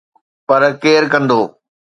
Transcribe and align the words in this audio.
پر 0.47 0.61
ڪير 0.81 1.03
ڪندو؟ 1.13 1.41